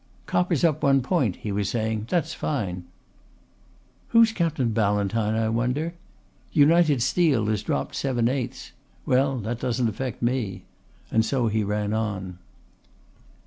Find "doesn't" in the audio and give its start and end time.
9.59-9.89